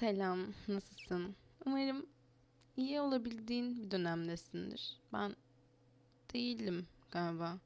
Selam, 0.00 0.38
nasılsın? 0.68 1.36
Umarım 1.66 2.06
iyi 2.76 3.00
olabildiğin 3.00 3.76
bir 3.76 3.90
dönemdesindir. 3.90 5.00
Ben 5.12 5.36
değilim 6.34 6.86
galiba. 7.10 7.58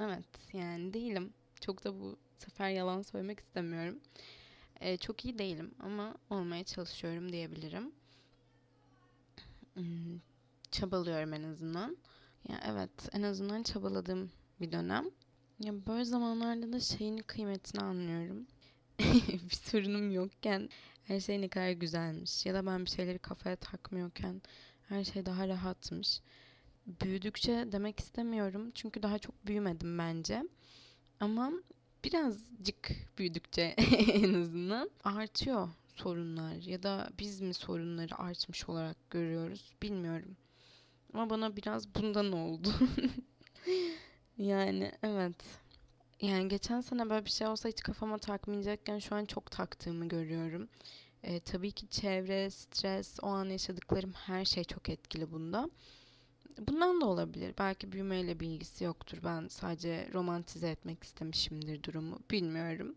Evet, 0.00 0.26
yani 0.52 0.94
değilim. 0.94 1.34
Çok 1.60 1.84
da 1.84 2.00
bu 2.00 2.16
sefer 2.38 2.70
yalan 2.70 3.02
söylemek 3.02 3.40
istemiyorum. 3.40 4.00
Ee, 4.80 4.96
çok 4.96 5.24
iyi 5.24 5.38
değilim 5.38 5.74
ama 5.80 6.14
olmaya 6.30 6.64
çalışıyorum 6.64 7.32
diyebilirim. 7.32 7.92
Hmm, 9.74 10.20
çabalıyorum 10.70 11.32
en 11.34 11.42
azından. 11.42 11.96
Ya 12.48 12.60
evet, 12.66 13.08
en 13.12 13.22
azından 13.22 13.62
çabaladığım 13.62 14.30
bir 14.60 14.72
dönem. 14.72 15.04
Ya 15.60 15.86
böyle 15.86 16.04
zamanlarda 16.04 16.72
da 16.72 16.80
şeyin 16.80 17.18
kıymetini 17.18 17.82
anlıyorum. 17.82 18.46
bir 19.50 19.56
sorunum 19.56 20.10
yokken 20.10 20.68
her 21.04 21.20
şey 21.20 21.40
ne 21.40 21.48
kadar 21.48 21.70
güzelmiş. 21.70 22.46
Ya 22.46 22.54
da 22.54 22.66
ben 22.66 22.84
bir 22.84 22.90
şeyleri 22.90 23.18
kafaya 23.18 23.56
takmıyorken 23.56 24.42
her 24.88 25.04
şey 25.04 25.26
daha 25.26 25.48
rahatmış. 25.48 26.20
Büyüdükçe 26.86 27.68
demek 27.72 28.00
istemiyorum. 28.00 28.70
Çünkü 28.74 29.02
daha 29.02 29.18
çok 29.18 29.46
büyümedim 29.46 29.98
bence. 29.98 30.42
Ama 31.20 31.52
birazcık 32.04 32.90
büyüdükçe 33.18 33.62
en 34.12 34.34
azından 34.34 34.90
artıyor 35.04 35.68
sorunlar. 35.96 36.54
Ya 36.54 36.82
da 36.82 37.10
biz 37.18 37.40
mi 37.40 37.54
sorunları 37.54 38.18
artmış 38.18 38.68
olarak 38.68 39.10
görüyoruz 39.10 39.72
bilmiyorum. 39.82 40.36
Ama 41.14 41.30
bana 41.30 41.56
biraz 41.56 41.94
bundan 41.94 42.32
oldu. 42.32 42.68
yani 44.38 44.92
evet. 45.02 45.44
Yani 46.20 46.48
geçen 46.48 46.80
sene 46.80 47.10
böyle 47.10 47.24
bir 47.24 47.30
şey 47.30 47.46
olsa 47.46 47.68
hiç 47.68 47.80
kafama 47.82 48.18
takmayacakken 48.18 48.98
şu 48.98 49.14
an 49.14 49.24
çok 49.24 49.50
taktığımı 49.50 50.08
görüyorum. 50.08 50.68
E, 51.22 51.40
tabii 51.40 51.72
ki 51.72 51.88
çevre, 51.88 52.50
stres, 52.50 53.18
o 53.22 53.26
an 53.26 53.44
yaşadıklarım 53.44 54.12
her 54.12 54.44
şey 54.44 54.64
çok 54.64 54.88
etkili 54.88 55.32
bunda. 55.32 55.70
Bundan 56.68 57.00
da 57.00 57.06
olabilir. 57.06 57.54
Belki 57.58 57.92
büyümeyle 57.92 58.40
bir 58.40 58.46
ilgisi 58.46 58.84
yoktur. 58.84 59.18
Ben 59.24 59.48
sadece 59.48 60.08
romantize 60.14 60.70
etmek 60.70 61.04
istemişimdir 61.04 61.82
durumu. 61.82 62.18
Bilmiyorum. 62.30 62.94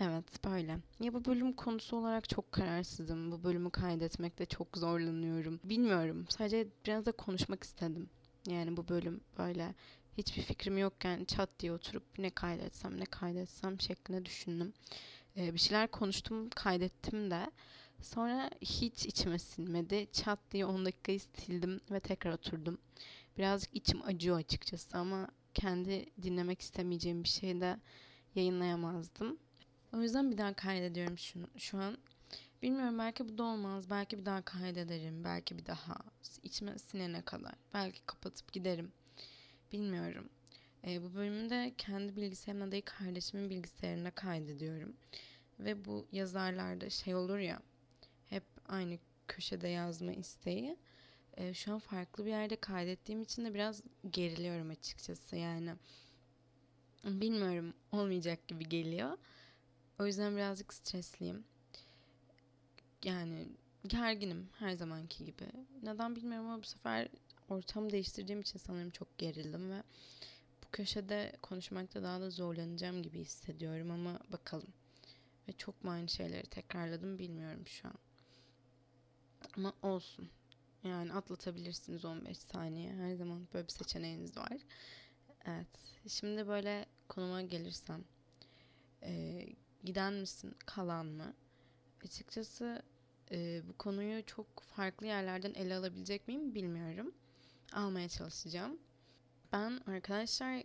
Evet 0.00 0.44
böyle. 0.44 0.78
Ya 1.00 1.14
bu 1.14 1.24
bölüm 1.24 1.52
konusu 1.52 1.96
olarak 1.96 2.28
çok 2.28 2.52
kararsızım. 2.52 3.32
Bu 3.32 3.44
bölümü 3.44 3.70
kaydetmekte 3.70 4.46
çok 4.46 4.78
zorlanıyorum. 4.78 5.60
Bilmiyorum. 5.64 6.26
Sadece 6.28 6.66
biraz 6.86 7.06
da 7.06 7.12
konuşmak 7.12 7.64
istedim. 7.64 8.08
Yani 8.48 8.76
bu 8.76 8.88
bölüm 8.88 9.20
böyle 9.38 9.74
hiçbir 10.18 10.42
fikrim 10.42 10.78
yokken 10.78 11.24
çat 11.24 11.50
diye 11.60 11.72
oturup 11.72 12.18
ne 12.18 12.30
kaydetsem 12.30 13.00
ne 13.00 13.04
kaydetsem 13.04 13.80
şeklinde 13.80 14.24
düşündüm. 14.24 14.72
Ee, 15.36 15.54
bir 15.54 15.58
şeyler 15.58 15.90
konuştum 15.90 16.50
kaydettim 16.50 17.30
de 17.30 17.50
sonra 18.02 18.50
hiç 18.60 19.06
içime 19.06 19.38
sinmedi. 19.38 20.06
Çat 20.12 20.38
diye 20.50 20.66
10 20.66 20.84
dakikayı 20.84 21.20
sildim 21.20 21.80
ve 21.90 22.00
tekrar 22.00 22.32
oturdum. 22.32 22.78
Birazcık 23.38 23.76
içim 23.76 24.02
acıyor 24.02 24.38
açıkçası 24.38 24.98
ama 24.98 25.28
kendi 25.54 26.06
dinlemek 26.22 26.60
istemeyeceğim 26.60 27.24
bir 27.24 27.28
şey 27.28 27.60
de 27.60 27.78
yayınlayamazdım. 28.34 29.38
O 29.94 30.02
yüzden 30.02 30.30
bir 30.30 30.38
daha 30.38 30.54
kaydediyorum 30.54 31.18
şu, 31.18 31.38
şu 31.58 31.78
an. 31.78 31.98
Bilmiyorum 32.62 32.98
belki 32.98 33.28
bu 33.28 33.38
da 33.38 33.42
olmaz. 33.44 33.90
Belki 33.90 34.18
bir 34.18 34.24
daha 34.24 34.42
kaydederim. 34.42 35.24
Belki 35.24 35.58
bir 35.58 35.66
daha 35.66 35.96
içime 36.42 36.78
sinene 36.78 37.22
kadar. 37.22 37.54
Belki 37.74 38.00
kapatıp 38.06 38.52
giderim. 38.52 38.92
Bilmiyorum. 39.72 40.28
E, 40.86 41.02
bu 41.02 41.14
bölümde 41.14 41.74
kendi 41.78 42.16
bilgisayarımda 42.16 42.72
değil 42.72 42.82
kardeşimin 42.86 43.50
bilgisayarına 43.50 44.10
kaydediyorum. 44.10 44.96
Ve 45.60 45.84
bu 45.84 46.06
yazarlarda 46.12 46.90
şey 46.90 47.14
olur 47.14 47.38
ya 47.38 47.60
hep 48.26 48.44
aynı 48.68 48.98
köşede 49.28 49.68
yazma 49.68 50.12
isteği. 50.12 50.76
E, 51.36 51.54
şu 51.54 51.72
an 51.72 51.78
farklı 51.78 52.24
bir 52.24 52.30
yerde 52.30 52.56
kaydettiğim 52.56 53.22
için 53.22 53.44
de 53.44 53.54
biraz 53.54 53.82
geriliyorum 54.10 54.70
açıkçası 54.70 55.36
yani. 55.36 55.74
Bilmiyorum 57.04 57.74
olmayacak 57.92 58.48
gibi 58.48 58.68
geliyor. 58.68 59.18
O 59.98 60.06
yüzden 60.06 60.36
birazcık 60.36 60.74
stresliyim. 60.74 61.44
Yani 63.04 63.48
gerginim 63.86 64.48
her 64.58 64.72
zamanki 64.72 65.24
gibi. 65.24 65.44
Neden 65.82 66.16
bilmiyorum 66.16 66.46
ama 66.46 66.62
bu 66.62 66.66
sefer 66.66 67.08
ortam 67.48 67.92
değiştirdiğim 67.92 68.40
için 68.40 68.58
sanırım 68.58 68.90
çok 68.90 69.18
gerildim 69.18 69.70
ve 69.70 69.82
bu 70.64 70.70
köşede 70.72 71.32
konuşmakta 71.42 72.02
daha 72.02 72.20
da 72.20 72.30
zorlanacağım 72.30 73.02
gibi 73.02 73.20
hissediyorum 73.20 73.90
ama 73.90 74.20
bakalım. 74.32 74.72
Ve 75.48 75.52
çok 75.52 75.84
mu 75.84 75.90
aynı 75.90 76.08
şeyleri 76.08 76.46
tekrarladım 76.46 77.18
bilmiyorum 77.18 77.66
şu 77.66 77.88
an. 77.88 77.94
Ama 79.56 79.72
olsun. 79.82 80.28
Yani 80.84 81.12
atlatabilirsiniz 81.12 82.04
15 82.04 82.38
saniye. 82.38 82.92
Her 82.92 83.14
zaman 83.14 83.48
böyle 83.54 83.66
bir 83.66 83.72
seçeneğiniz 83.72 84.36
var. 84.36 84.58
Evet. 85.44 85.66
Şimdi 86.08 86.48
böyle 86.48 86.86
konuma 87.08 87.42
gelirsem. 87.42 88.04
Ee, 89.02 89.46
giden 89.84 90.12
misin, 90.12 90.56
kalan 90.66 91.06
mı? 91.06 91.34
Açıkçası 92.04 92.82
e, 93.30 93.62
bu 93.68 93.78
konuyu 93.78 94.26
çok 94.26 94.60
farklı 94.60 95.06
yerlerden 95.06 95.54
ele 95.54 95.76
alabilecek 95.76 96.28
miyim 96.28 96.54
bilmiyorum 96.54 97.14
almaya 97.72 98.08
çalışacağım. 98.08 98.78
Ben 99.52 99.80
arkadaşlar 99.86 100.62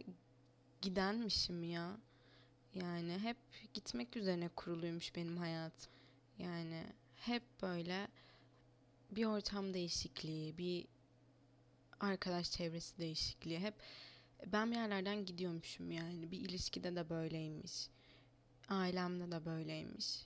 gidenmişim 0.82 1.64
ya. 1.64 1.98
Yani 2.76 3.20
hep 3.20 3.38
gitmek 3.74 4.18
üzerine 4.18 4.50
kuruluymuş 4.50 5.16
benim 5.16 5.38
hayatım. 5.38 5.92
Yani 6.40 6.84
hep 7.16 7.44
böyle 7.62 8.08
bir 9.12 9.26
ortam 9.26 9.74
değişikliği, 9.74 10.58
bir 10.58 10.88
arkadaş 12.00 12.52
çevresi 12.52 12.98
değişikliği. 12.98 13.60
Hep 13.60 13.74
ben 14.46 14.72
bir 14.72 14.76
yerlerden 14.76 15.26
gidiyormuşum 15.26 15.92
yani. 15.92 16.32
Bir 16.32 16.40
ilişkide 16.40 16.96
de 16.96 17.10
böyleymiş. 17.10 17.88
Ailemde 18.70 19.32
de 19.32 19.46
böyleymiş. 19.46 20.26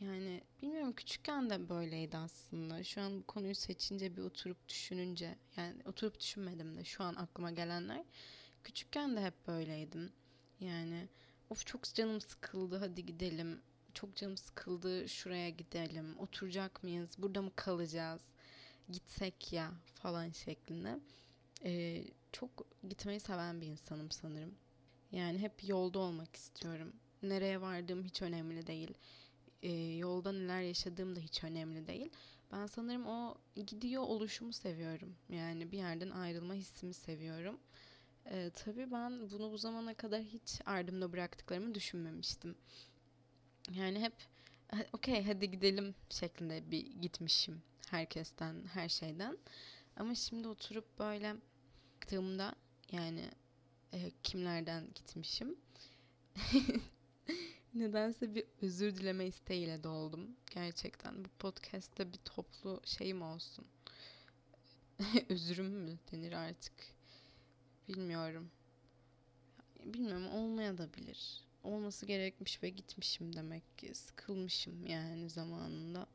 Yani 0.00 0.40
bilmiyorum 0.62 0.92
küçükken 0.92 1.50
de 1.50 1.68
böyleydi 1.68 2.16
aslında. 2.16 2.84
Şu 2.84 3.00
an 3.00 3.18
bu 3.18 3.26
konuyu 3.26 3.54
seçince 3.54 4.16
bir 4.16 4.22
oturup 4.22 4.68
düşününce 4.68 5.38
yani 5.56 5.82
oturup 5.84 6.20
düşünmedim 6.20 6.76
de 6.76 6.84
şu 6.84 7.04
an 7.04 7.14
aklıma 7.14 7.50
gelenler. 7.50 8.04
Küçükken 8.64 9.16
de 9.16 9.24
hep 9.24 9.46
böyleydim. 9.46 10.12
Yani 10.60 11.08
of 11.50 11.66
çok 11.66 11.94
canım 11.94 12.20
sıkıldı 12.20 12.76
hadi 12.76 13.06
gidelim. 13.06 13.60
Çok 13.94 14.16
canım 14.16 14.36
sıkıldı 14.36 15.08
şuraya 15.08 15.50
gidelim. 15.50 16.18
Oturacak 16.18 16.82
mıyız? 16.82 17.10
Burada 17.18 17.42
mı 17.42 17.50
kalacağız? 17.56 18.20
Gitsek 18.88 19.52
ya 19.52 19.72
falan 19.94 20.30
şeklinde. 20.30 20.98
Ee, 21.64 22.04
çok 22.32 22.50
gitmeyi 22.88 23.20
seven 23.20 23.60
bir 23.60 23.66
insanım 23.66 24.10
sanırım. 24.10 24.54
Yani 25.12 25.38
hep 25.38 25.68
yolda 25.68 25.98
olmak 25.98 26.36
istiyorum. 26.36 26.92
Nereye 27.22 27.60
vardığım 27.60 28.04
hiç 28.04 28.22
önemli 28.22 28.66
değil 28.66 28.94
e, 29.62 29.72
yolda 29.96 30.32
neler 30.32 30.60
yaşadığım 30.60 31.16
da 31.16 31.20
hiç 31.20 31.44
önemli 31.44 31.86
değil. 31.86 32.10
Ben 32.52 32.66
sanırım 32.66 33.06
o 33.06 33.34
gidiyor 33.66 34.02
oluşumu 34.02 34.52
seviyorum. 34.52 35.16
Yani 35.28 35.72
bir 35.72 35.78
yerden 35.78 36.10
ayrılma 36.10 36.54
hissimi 36.54 36.94
seviyorum. 36.94 37.58
E, 38.26 38.50
tabii 38.54 38.92
ben 38.92 39.30
bunu 39.30 39.52
bu 39.52 39.58
zamana 39.58 39.94
kadar 39.94 40.22
hiç 40.22 40.60
ardımda 40.66 41.12
bıraktıklarımı 41.12 41.74
düşünmemiştim. 41.74 42.54
Yani 43.74 44.00
hep 44.00 44.12
okey 44.92 45.24
hadi 45.24 45.50
gidelim 45.50 45.94
şeklinde 46.10 46.70
bir 46.70 46.86
gitmişim 46.86 47.62
herkesten, 47.90 48.64
her 48.74 48.88
şeyden. 48.88 49.38
Ama 49.96 50.14
şimdi 50.14 50.48
oturup 50.48 50.98
böyle 50.98 51.36
baktığımda 52.10 52.54
yani 52.92 53.30
e, 53.92 54.10
kimlerden 54.22 54.86
gitmişim 54.94 55.56
Nedense 57.74 58.34
bir 58.34 58.44
özür 58.62 58.96
dileme 58.96 59.26
isteğiyle 59.26 59.84
doldum. 59.84 60.36
Gerçekten 60.50 61.24
bu 61.24 61.28
podcast'te 61.38 62.12
bir 62.12 62.18
toplu 62.18 62.80
şeyim 62.84 63.22
olsun. 63.22 63.64
Özürüm 65.28 65.66
mü 65.66 65.98
denir 66.12 66.32
artık? 66.32 66.72
Bilmiyorum. 67.88 68.50
Bilmiyorum 69.84 70.28
olmaya 70.28 70.78
da 70.78 70.94
bilir. 70.94 71.44
Olması 71.64 72.06
gerekmiş 72.06 72.62
ve 72.62 72.68
gitmişim 72.68 73.36
demek 73.36 73.78
ki. 73.78 73.94
Sıkılmışım 73.94 74.86
yani 74.86 75.30
zamanında. 75.30 76.06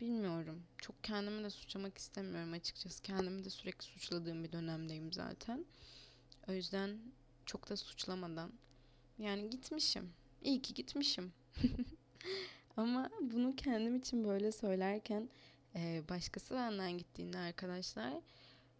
Bilmiyorum. 0.00 0.62
Çok 0.78 1.04
kendimi 1.04 1.44
de 1.44 1.50
suçlamak 1.50 1.98
istemiyorum 1.98 2.52
açıkçası. 2.52 3.02
Kendimi 3.02 3.44
de 3.44 3.50
sürekli 3.50 3.84
suçladığım 3.84 4.44
bir 4.44 4.52
dönemdeyim 4.52 5.12
zaten. 5.12 5.64
O 6.48 6.52
yüzden 6.52 6.98
çok 7.46 7.70
da 7.70 7.76
suçlamadan 7.76 8.52
yani 9.18 9.50
gitmişim 9.50 10.12
İyi 10.44 10.62
ki 10.62 10.74
gitmişim. 10.74 11.32
Ama 12.76 13.10
bunu 13.20 13.56
kendim 13.56 13.96
için 13.96 14.24
böyle 14.24 14.52
söylerken 14.52 15.28
e, 15.74 16.02
başkası 16.08 16.54
benden 16.54 16.98
gittiğinde 16.98 17.38
arkadaşlar 17.38 18.14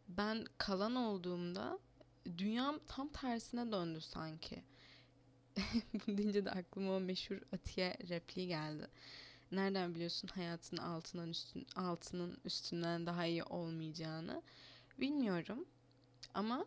ben 0.09 0.45
kalan 0.59 0.95
olduğumda 0.95 1.79
dünyam 2.39 2.81
tam 2.87 3.09
tersine 3.09 3.73
döndü 3.73 4.01
sanki. 4.01 4.63
Bunu 5.95 6.19
deyince 6.19 6.45
de 6.45 6.51
aklıma 6.51 6.97
o 6.97 7.01
meşhur 7.01 7.41
Atiye 7.53 7.97
repliği 8.09 8.49
geldi. 8.49 8.89
nereden 9.53 9.95
biliyorsun 9.95 10.29
hayatın 10.29 10.77
altından 10.77 11.31
üstün 11.31 11.67
altının 11.77 12.39
üstünden 12.45 13.07
daha 13.07 13.27
iyi 13.27 13.45
olmayacağını 13.45 14.43
bilmiyorum 15.01 15.65
ama 16.35 16.67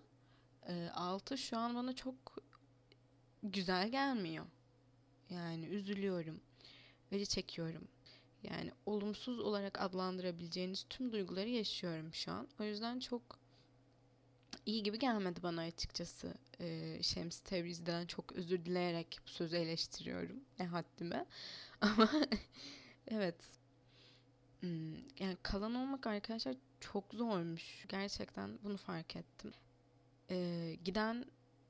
e, 0.68 0.90
altı 0.94 1.38
şu 1.38 1.58
an 1.58 1.76
bana 1.76 1.96
çok 1.96 2.16
güzel 3.44 3.90
gelmiyor 3.92 4.46
yani 5.30 5.66
üzülüyorum 5.66 6.42
acı 7.14 7.26
çekiyorum 7.26 7.88
yani 8.44 8.72
olumsuz 8.86 9.40
olarak 9.40 9.82
adlandırabileceğiniz 9.82 10.86
tüm 10.90 11.12
duyguları 11.12 11.50
yaşıyorum 11.50 12.14
şu 12.14 12.32
an 12.32 12.48
o 12.60 12.64
yüzden 12.64 13.00
çok 13.00 13.40
iyi 14.66 14.84
gibi 14.84 15.00
gelmedi 15.00 15.44
bana 15.44 15.62
açıkçası. 15.62 16.34
Ee, 16.60 17.00
Şems 17.02 17.40
Tebriz'den 17.40 18.06
çok 18.06 18.32
özür 18.32 18.66
dileyerek 18.66 19.20
bu 19.28 19.30
sözü 19.30 19.58
eleştiriyorum. 19.58 20.40
Ne 20.60 20.66
haddime. 20.66 21.26
Ama 21.82 22.10
evet. 23.08 23.36
Hmm, 24.60 24.96
yani 25.20 25.38
kalan 25.44 25.76
olmak 25.76 26.08
arkadaşlar 26.08 26.56
çok 26.80 27.14
zormuş. 27.14 27.86
Gerçekten 27.90 28.60
bunu 28.64 28.78
fark 28.78 29.16
ettim. 29.16 29.52
Ee, 30.32 30.78
giden 30.86 31.26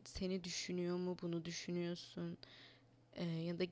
seni 0.06 0.44
düşünüyor 0.44 0.98
mu? 0.98 1.18
Bunu 1.22 1.46
düşünüyorsun. 1.46 2.38
Ee, 3.18 3.24
ya 3.24 3.60
da 3.60 3.64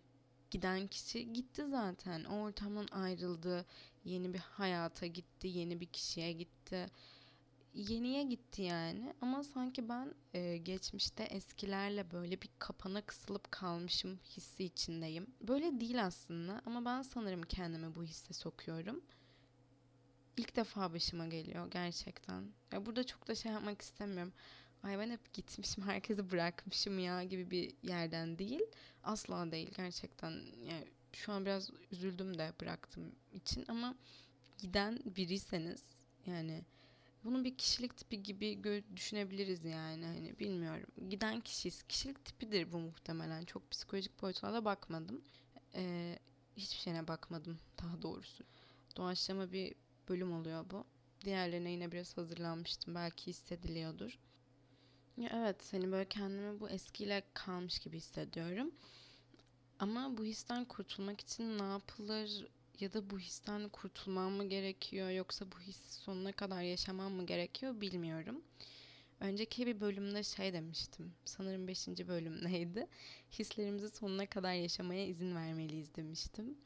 giden 0.51 0.87
kişi 0.87 1.33
gitti 1.33 1.65
zaten. 1.69 2.23
O 2.23 2.41
ortamdan 2.41 2.87
ayrıldı. 2.91 3.65
Yeni 4.05 4.33
bir 4.33 4.39
hayata 4.39 5.05
gitti. 5.05 5.47
Yeni 5.47 5.79
bir 5.81 5.85
kişiye 5.85 6.31
gitti 6.31 6.89
yeniye 7.75 8.23
gitti 8.23 8.61
yani 8.61 9.13
ama 9.21 9.43
sanki 9.43 9.89
ben 9.89 10.13
e, 10.33 10.57
geçmişte 10.57 11.23
eskilerle 11.23 12.11
böyle 12.11 12.41
bir 12.41 12.49
kapana 12.59 13.01
kısılıp 13.01 13.51
kalmışım 13.51 14.19
hissi 14.37 14.63
içindeyim. 14.63 15.27
Böyle 15.41 15.79
değil 15.79 16.05
aslında 16.05 16.61
ama 16.65 16.85
ben 16.85 17.01
sanırım 17.01 17.41
kendimi 17.41 17.95
bu 17.95 18.03
hisse 18.03 18.33
sokuyorum. 18.33 19.01
İlk 20.37 20.55
defa 20.55 20.93
başıma 20.93 21.27
geliyor 21.27 21.71
gerçekten. 21.71 22.43
Ya 22.71 22.85
burada 22.85 23.03
çok 23.03 23.27
da 23.27 23.35
şey 23.35 23.51
yapmak 23.51 23.81
istemiyorum. 23.81 24.33
Ay 24.85 24.99
ben 24.99 25.09
hep 25.09 25.33
gitmişim, 25.33 25.83
herkesi 25.87 26.31
bırakmışım 26.31 26.99
ya 26.99 27.23
gibi 27.23 27.51
bir 27.51 27.73
yerden 27.83 28.37
değil. 28.39 28.61
Asla 29.03 29.51
değil 29.51 29.71
gerçekten. 29.77 30.31
Yani 30.65 30.87
şu 31.13 31.31
an 31.31 31.45
biraz 31.45 31.69
üzüldüm 31.91 32.37
de 32.37 32.53
bıraktığım 32.61 33.15
için 33.33 33.65
ama 33.67 33.95
giden 34.57 34.99
biriyseniz 35.05 35.83
yani 36.25 36.63
bunu 37.23 37.43
bir 37.43 37.57
kişilik 37.57 37.97
tipi 37.97 38.23
gibi 38.23 38.63
düşünebiliriz 38.95 39.65
yani 39.65 40.05
hani 40.05 40.39
bilmiyorum. 40.39 41.09
Giden 41.09 41.41
kişiyiz. 41.41 41.83
Kişilik 41.83 42.25
tipidir 42.25 42.71
bu 42.71 42.79
muhtemelen. 42.79 43.45
Çok 43.45 43.71
psikolojik 43.71 44.21
boyutuna 44.21 44.53
da 44.53 44.65
bakmadım. 44.65 45.21
Ee, 45.75 46.19
hiçbir 46.57 46.79
şeyine 46.79 47.07
bakmadım 47.07 47.59
daha 47.83 48.01
doğrusu. 48.01 48.43
Doğaçlama 48.97 49.51
bir 49.51 49.75
bölüm 50.09 50.33
oluyor 50.33 50.65
bu. 50.69 50.85
Diğerlerine 51.25 51.71
yine 51.71 51.91
biraz 51.91 52.17
hazırlanmıştım. 52.17 52.95
Belki 52.95 53.27
hissediliyordur. 53.27 54.19
Evet 55.21 55.73
hani 55.73 55.91
böyle 55.91 56.05
kendimi 56.09 56.59
bu 56.59 56.69
eskiyle 56.69 57.23
kalmış 57.33 57.79
gibi 57.79 57.97
hissediyorum. 57.97 58.71
Ama 59.79 60.17
bu 60.17 60.25
histen 60.25 60.65
kurtulmak 60.65 61.21
için 61.21 61.57
ne 61.59 61.63
yapılır 61.63 62.47
ya 62.79 62.93
da 62.93 63.09
bu 63.09 63.19
histen 63.19 63.69
kurtulmam 63.69 64.31
mı 64.31 64.49
gerekiyor 64.49 65.09
yoksa 65.09 65.45
bu 65.51 65.59
hissi 65.59 65.93
sonuna 65.93 66.31
kadar 66.31 66.61
yaşamam 66.61 67.13
mı 67.13 67.25
gerekiyor 67.25 67.81
bilmiyorum. 67.81 68.41
Önceki 69.19 69.67
bir 69.67 69.81
bölümde 69.81 70.23
şey 70.23 70.53
demiştim. 70.53 71.13
Sanırım 71.25 71.67
5. 71.67 71.87
bölüm 71.87 72.43
neydi? 72.45 72.87
Hislerimizi 73.39 73.89
sonuna 73.89 74.25
kadar 74.25 74.53
yaşamaya 74.53 75.05
izin 75.07 75.35
vermeliyiz 75.35 75.95
demiştim. 75.95 76.57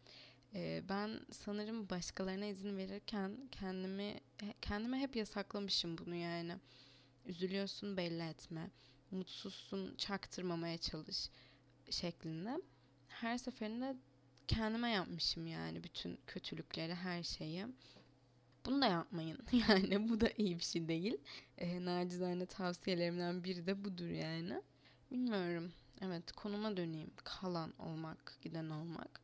Ee, 0.56 0.84
ben 0.90 1.20
sanırım 1.32 1.90
başkalarına 1.90 2.46
izin 2.46 2.78
verirken 2.78 3.38
kendimi 3.52 4.20
kendime 4.62 5.00
hep 5.00 5.16
yasaklamışım 5.16 5.98
bunu 5.98 6.16
yani. 6.16 6.54
Üzülüyorsun 7.26 7.98
belli 7.98 8.24
etme. 8.24 8.70
Mutsuzsun 9.12 9.96
çaktırmamaya 9.96 10.78
çalış 10.78 11.30
şeklinde. 11.90 12.62
Her 13.08 13.38
seferinde 13.38 13.96
kendime 14.48 14.90
yapmışım 14.90 15.48
yani 15.48 15.84
bütün 15.84 16.20
kötülükleri, 16.28 16.96
her 16.96 17.24
şeyi. 17.24 17.66
Bunu 18.66 18.82
da 18.82 18.86
yapmayın. 18.86 19.40
Yani 19.70 20.10
bu 20.10 20.22
da 20.22 20.30
iyi 20.38 20.60
bir 20.60 20.64
şey 20.64 20.88
değil. 20.88 21.18
E, 21.58 21.86
nacizane 21.86 22.46
tavsiyelerimden 22.46 23.44
biri 23.44 23.66
de 23.66 23.86
budur 23.86 24.08
yani. 24.08 24.62
Bilmiyorum. 25.12 25.72
Evet 26.02 26.32
konuma 26.32 26.78
döneyim. 26.78 27.12
Kalan 27.24 27.74
olmak, 27.80 28.38
giden 28.42 28.70
olmak. 28.70 29.22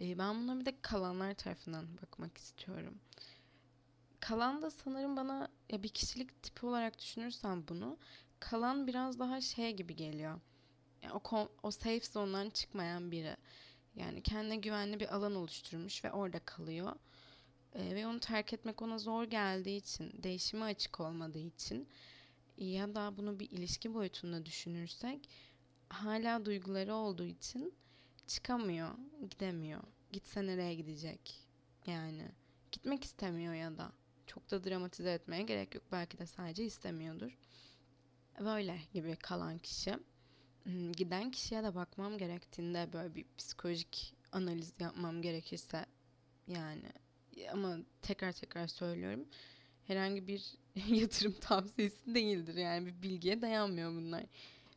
E, 0.00 0.18
ben 0.18 0.34
buna 0.42 0.60
bir 0.60 0.66
de 0.66 0.74
kalanlar 0.82 1.34
tarafından 1.34 1.86
bakmak 2.02 2.38
istiyorum. 2.38 2.94
Kalan 4.20 4.62
da 4.62 4.70
sanırım 4.70 5.16
bana 5.16 5.48
ya 5.70 5.82
bir 5.82 5.88
kişilik 5.88 6.42
tipi 6.42 6.66
olarak 6.66 6.98
düşünürsem 6.98 7.64
bunu 7.68 7.98
kalan 8.40 8.86
biraz 8.86 9.18
daha 9.18 9.40
şey 9.40 9.76
gibi 9.76 9.96
geliyor. 9.96 10.40
Yani 11.02 11.20
o, 11.32 11.48
o 11.62 11.70
safe 11.70 12.00
zone'dan 12.00 12.50
çıkmayan 12.50 13.10
biri. 13.10 13.36
Yani 13.96 14.22
kendine 14.22 14.56
güvenli 14.56 15.00
bir 15.00 15.14
alan 15.14 15.34
oluşturmuş 15.34 16.04
ve 16.04 16.12
orada 16.12 16.38
kalıyor. 16.38 16.92
E, 17.74 17.94
ve 17.94 18.06
onu 18.06 18.20
terk 18.20 18.52
etmek 18.52 18.82
ona 18.82 18.98
zor 18.98 19.24
geldiği 19.24 19.76
için, 19.76 20.12
değişime 20.22 20.64
açık 20.64 21.00
olmadığı 21.00 21.38
için 21.38 21.88
ya 22.58 22.94
da 22.94 23.16
bunu 23.16 23.40
bir 23.40 23.50
ilişki 23.50 23.94
boyutunda 23.94 24.46
düşünürsek 24.46 25.28
hala 25.88 26.44
duyguları 26.44 26.94
olduğu 26.94 27.24
için 27.26 27.74
çıkamıyor, 28.26 28.90
gidemiyor. 29.30 29.82
Gitse 30.12 30.46
nereye 30.46 30.74
gidecek? 30.74 31.48
Yani 31.86 32.28
gitmek 32.72 33.04
istemiyor 33.04 33.54
ya 33.54 33.78
da 33.78 33.92
çok 34.30 34.50
da 34.50 34.64
dramatize 34.64 35.12
etmeye 35.12 35.42
gerek 35.42 35.74
yok. 35.74 35.84
Belki 35.92 36.18
de 36.18 36.26
sadece 36.26 36.64
istemiyordur. 36.64 37.38
Böyle 38.40 38.78
gibi 38.92 39.16
kalan 39.16 39.58
kişi. 39.58 39.98
Hmm, 40.62 40.92
giden 40.92 41.30
kişiye 41.30 41.62
de 41.62 41.74
bakmam 41.74 42.18
gerektiğinde 42.18 42.92
böyle 42.92 43.14
bir 43.14 43.24
psikolojik 43.38 44.14
analiz 44.32 44.72
yapmam 44.80 45.22
gerekirse 45.22 45.86
yani 46.46 46.92
ama 47.52 47.78
tekrar 48.02 48.32
tekrar 48.32 48.66
söylüyorum 48.66 49.26
herhangi 49.90 50.26
bir 50.26 50.54
yatırım 50.88 51.32
tavsiyesi 51.40 52.14
değildir 52.14 52.54
yani 52.54 52.86
bir 52.86 53.02
bilgiye 53.02 53.42
dayanmıyor 53.42 53.90
bunlar. 53.90 54.22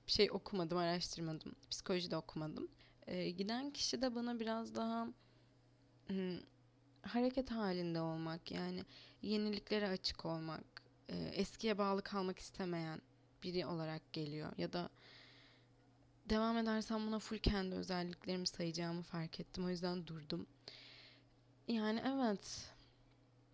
Bir 0.07 0.11
şey 0.11 0.31
okumadım, 0.31 0.77
araştırmadım. 0.77 1.55
Psikoloji 1.69 2.11
de 2.11 2.17
okumadım. 2.17 2.67
Ee, 3.07 3.29
giden 3.29 3.71
kişi 3.71 4.01
de 4.01 4.15
bana 4.15 4.39
biraz 4.39 4.75
daha 4.75 5.07
hmm, 6.07 6.39
hareket 7.01 7.51
halinde 7.51 8.01
olmak 8.01 8.51
yani 8.51 8.85
yeniliklere 9.23 9.87
açık 9.87 10.25
olmak, 10.25 10.63
e, 11.09 11.15
eskiye 11.15 11.77
bağlı 11.77 12.01
kalmak 12.01 12.39
istemeyen 12.39 13.01
biri 13.43 13.65
olarak 13.65 14.13
geliyor 14.13 14.51
ya 14.57 14.73
da 14.73 14.89
devam 16.29 16.57
edersem 16.57 17.07
buna 17.07 17.19
full 17.19 17.37
kendi 17.37 17.75
özelliklerimi 17.75 18.47
sayacağımı 18.47 19.01
fark 19.01 19.39
ettim. 19.39 19.65
O 19.65 19.69
yüzden 19.69 20.07
durdum. 20.07 20.47
Yani 21.67 22.01
evet. 22.05 22.69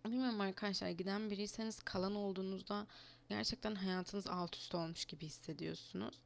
Bilmiyorum 0.04 0.40
arkadaşlar 0.40 0.88
giden 0.88 1.30
biriyseniz 1.30 1.82
kalan 1.82 2.14
olduğunuzda 2.14 2.86
gerçekten 3.28 3.74
hayatınız 3.74 4.26
alt 4.26 4.56
üst 4.56 4.74
olmuş 4.74 5.04
gibi 5.04 5.26
hissediyorsunuz. 5.26 6.20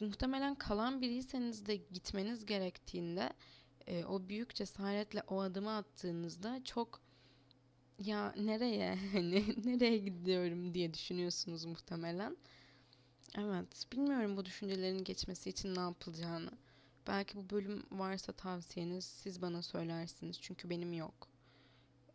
Muhtemelen 0.00 0.54
kalan 0.54 1.00
biriyseniz 1.00 1.66
de 1.66 1.76
gitmeniz 1.76 2.46
gerektiğinde 2.46 3.32
e, 3.86 4.04
o 4.04 4.28
büyük 4.28 4.54
cesaretle 4.54 5.22
o 5.28 5.40
adımı 5.40 5.76
attığınızda 5.76 6.64
çok 6.64 7.00
ya 7.98 8.34
nereye 8.36 8.98
hani 9.12 9.44
nereye 9.64 9.98
gidiyorum 9.98 10.74
diye 10.74 10.94
düşünüyorsunuz 10.94 11.64
muhtemelen. 11.64 12.36
Evet, 13.38 13.86
bilmiyorum 13.92 14.36
bu 14.36 14.44
düşüncelerin 14.44 15.04
geçmesi 15.04 15.50
için 15.50 15.74
ne 15.74 15.80
yapılacağını. 15.80 16.50
Belki 17.06 17.36
bu 17.36 17.50
bölüm 17.50 17.86
varsa 17.92 18.32
tavsiyeniz 18.32 19.04
siz 19.04 19.42
bana 19.42 19.62
söylersiniz 19.62 20.40
çünkü 20.40 20.70
benim 20.70 20.92
yok. 20.92 21.28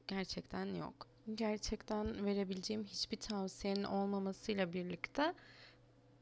Gerçekten 0.08 0.66
yok. 0.76 1.08
Gerçekten 1.36 2.26
verebileceğim 2.26 2.84
hiçbir 2.84 3.18
tavsiyenin 3.18 3.84
olmamasıyla 3.84 4.74
birlikte 4.74 5.34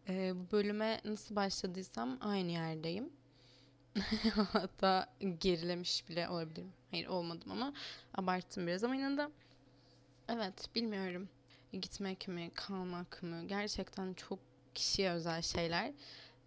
e, 0.09 0.33
bu 0.35 0.51
bölüme 0.51 1.01
nasıl 1.05 1.35
başladıysam 1.35 2.17
aynı 2.21 2.51
yerdeyim. 2.51 3.09
Hatta 4.51 5.13
gerilemiş 5.39 6.09
bile 6.09 6.29
olabilirim. 6.29 6.73
Hayır 6.91 7.07
olmadım 7.07 7.51
ama 7.51 7.73
abarttım 8.15 8.67
biraz 8.67 8.83
ama 8.83 8.95
yine 8.95 9.17
de 9.17 9.29
evet 10.33 10.75
bilmiyorum. 10.75 11.29
Gitmek 11.73 12.27
mi, 12.27 12.51
kalmak 12.53 13.23
mı? 13.23 13.43
Gerçekten 13.47 14.13
çok 14.13 14.39
kişiye 14.75 15.11
özel 15.11 15.41
şeyler. 15.41 15.91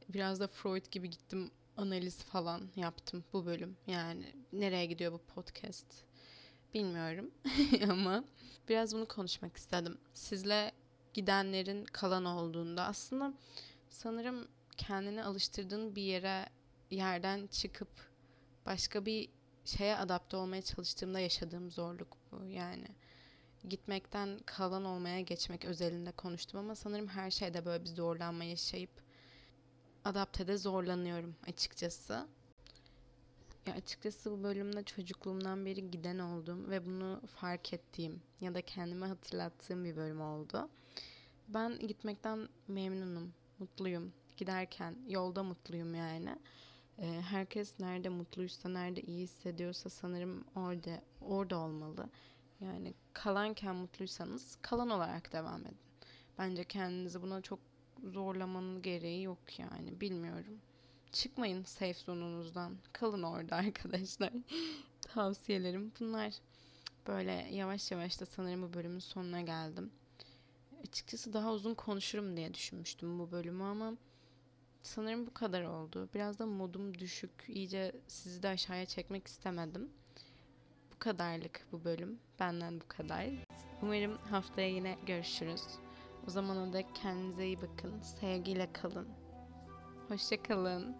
Biraz 0.09 0.41
da 0.41 0.47
Freud 0.47 0.85
gibi 0.91 1.11
gittim 1.11 1.51
analiz 1.77 2.23
falan 2.23 2.69
yaptım 2.77 3.25
bu 3.33 3.47
bölüm. 3.47 3.77
Yani 3.87 4.33
nereye 4.53 4.87
gidiyor 4.87 5.13
bu 5.13 5.19
podcast 5.19 5.87
bilmiyorum 6.75 7.31
ama 7.91 8.25
biraz 8.69 8.95
bunu 8.95 9.09
konuşmak 9.09 9.57
istedim. 9.57 9.99
Sizle 10.15 10.73
gidenlerin 11.15 11.85
kalan 11.85 12.25
olduğunda 12.25 12.85
aslında 12.85 13.35
sanırım 13.89 14.49
kendini 14.77 15.25
alıştırdığın 15.25 15.97
bir 15.97 16.03
yere 16.03 16.47
yerden 16.91 17.47
çıkıp 17.47 17.89
başka 18.67 19.07
bir 19.07 19.29
şeye 19.65 19.97
adapte 19.97 20.37
olmaya 20.37 20.63
çalıştığımda 20.63 21.21
yaşadığım 21.21 21.71
zorluk 21.71 22.17
bu 22.33 22.45
yani. 22.45 22.87
Gitmekten 23.69 24.39
kalan 24.47 24.85
olmaya 24.85 25.21
geçmek 25.21 25.65
özelinde 25.65 26.13
konuştum 26.13 26.61
ama 26.61 26.75
sanırım 26.75 27.09
her 27.09 27.31
şeyde 27.31 27.65
böyle 27.65 27.85
bir 27.85 27.89
zorlanma 27.89 28.45
yaşayıp 28.45 28.91
adaptede 30.05 30.57
zorlanıyorum 30.57 31.35
açıkçası. 31.49 32.27
Ya 33.67 33.75
açıkçası 33.75 34.31
bu 34.31 34.43
bölümde 34.43 34.83
çocukluğumdan 34.83 35.67
beri 35.67 35.91
giden 35.91 36.19
oldum 36.19 36.71
ve 36.71 36.87
bunu 36.87 37.21
fark 37.27 37.73
ettiğim 37.73 38.23
ya 38.41 38.55
da 38.55 38.63
kendime 38.63 39.07
hatırlattığım 39.07 39.85
bir 39.85 39.97
bölüm 39.97 40.21
oldu. 40.21 40.69
Ben 41.49 41.79
gitmekten 41.79 42.49
memnunum, 42.69 43.35
mutluyum. 43.59 44.13
Giderken 44.37 44.97
yolda 45.09 45.43
mutluyum 45.43 45.95
yani. 45.95 46.39
Ee, 46.99 47.21
herkes 47.29 47.81
nerede 47.81 48.09
mutluysa, 48.09 48.69
nerede 48.69 49.01
iyi 49.01 49.23
hissediyorsa 49.23 49.91
sanırım 49.91 50.45
orada 50.57 51.03
orada 51.21 51.59
olmalı. 51.59 52.11
Yani 52.65 52.95
kalanken 53.13 53.77
mutluysanız 53.77 54.59
kalan 54.63 54.91
olarak 54.91 55.33
devam 55.33 55.61
edin. 55.61 55.79
Bence 56.39 56.65
kendinizi 56.65 57.23
buna 57.23 57.41
çok 57.41 57.59
zorlamanın 58.05 58.83
gereği 58.83 59.23
yok 59.23 59.59
yani. 59.59 60.01
Bilmiyorum. 60.01 60.59
Çıkmayın 61.13 61.65
safe 61.65 61.95
zonunuzdan. 61.95 62.77
Kalın 62.93 63.23
orada 63.23 63.57
arkadaşlar. 63.67 64.33
Tavsiyelerim 65.01 65.93
bunlar. 66.01 66.35
Böyle 67.07 67.33
yavaş 67.33 67.91
yavaş 67.91 68.21
da 68.21 68.27
sanırım 68.27 68.63
bu 68.63 68.75
bölümün 68.75 68.99
sonuna 68.99 69.41
geldim. 69.41 69.91
Açıkçası 70.89 71.33
daha 71.33 71.53
uzun 71.53 71.75
konuşurum 71.75 72.37
diye 72.37 72.55
düşünmüştüm 72.55 73.19
bu 73.19 73.31
bölümü 73.33 73.63
ama 73.63 73.95
sanırım 74.83 75.27
bu 75.27 75.35
kadar 75.35 75.63
oldu. 75.63 76.09
Biraz 76.15 76.39
da 76.39 76.47
modum 76.47 76.99
düşük. 76.99 77.31
İyice 77.49 77.93
sizi 78.09 78.43
de 78.43 78.49
aşağıya 78.49 78.87
çekmek 78.87 79.27
istemedim. 79.27 79.91
Bu 80.95 80.99
kadarlık 80.99 81.67
bu 81.73 81.85
bölüm. 81.85 82.19
Benden 82.41 82.81
bu 82.81 82.89
kadar. 82.89 83.27
Umarım 83.83 84.19
haftaya 84.31 84.69
yine 84.69 84.99
görüşürüz. 85.07 85.63
O 86.27 86.31
zamana 86.31 86.73
dek 86.73 86.87
kendinize 86.95 87.47
iyi 87.47 87.57
bakın. 87.63 88.01
Sevgiyle 88.03 88.73
kalın. 88.73 89.09
Hoşçakalın. 90.09 90.97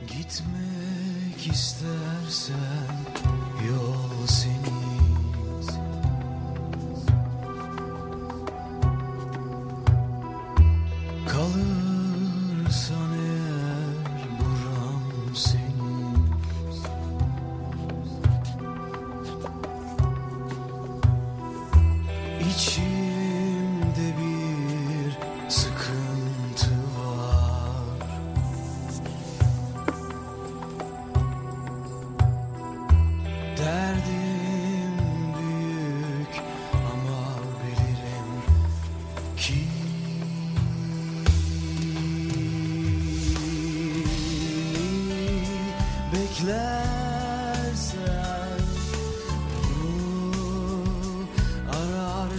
Gitmek 0.00 1.46
istersen 1.46 2.56
yol 3.68 3.93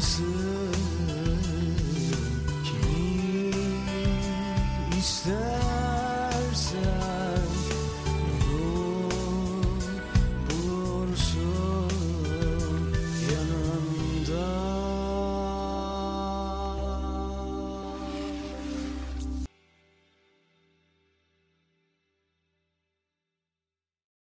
Haklısın 0.05 0.75
Kimi 2.63 3.51
ister 5.00 5.44